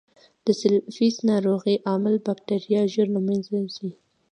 [0.45, 3.89] د سفلیس ناروغۍ عامل بکټریا ژر له منځه ځي.